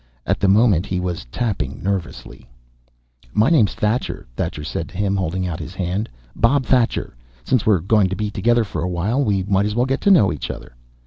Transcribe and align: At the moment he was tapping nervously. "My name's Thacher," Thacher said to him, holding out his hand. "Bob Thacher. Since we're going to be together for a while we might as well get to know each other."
At 0.25 0.39
the 0.39 0.47
moment 0.47 0.87
he 0.87 0.99
was 0.99 1.25
tapping 1.31 1.83
nervously. 1.83 2.47
"My 3.35 3.51
name's 3.51 3.75
Thacher," 3.75 4.25
Thacher 4.35 4.63
said 4.63 4.89
to 4.89 4.97
him, 4.97 5.15
holding 5.15 5.45
out 5.45 5.59
his 5.59 5.75
hand. 5.75 6.09
"Bob 6.35 6.65
Thacher. 6.65 7.15
Since 7.43 7.67
we're 7.67 7.81
going 7.81 8.09
to 8.09 8.15
be 8.15 8.31
together 8.31 8.63
for 8.63 8.81
a 8.81 8.89
while 8.89 9.23
we 9.23 9.43
might 9.43 9.67
as 9.67 9.75
well 9.75 9.85
get 9.85 10.01
to 10.01 10.09
know 10.09 10.33
each 10.33 10.49
other." 10.49 10.73